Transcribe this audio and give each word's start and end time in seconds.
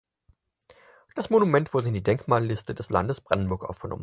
Das 1.13 1.29
Monument 1.29 1.75
wurde 1.75 1.89
in 1.89 1.93
die 1.93 2.01
Denkmalliste 2.01 2.73
des 2.73 2.89
Landes 2.89 3.21
Brandenburg 3.21 3.63
aufgenommen. 3.63 3.99